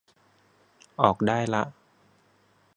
[1.01, 1.63] ออกได้ละ